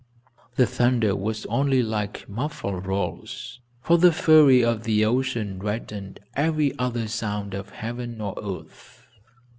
[0.55, 6.73] The thunder was only like muffled rolls, for the fury of the ocean deadened every
[6.79, 9.05] other sound of heaven or earth.